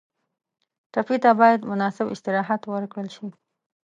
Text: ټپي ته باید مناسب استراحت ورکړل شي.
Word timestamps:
ټپي 0.93 1.17
ته 1.23 1.31
باید 1.39 1.67
مناسب 1.71 2.05
استراحت 2.13 2.61
ورکړل 2.67 3.07
شي. 3.15 3.27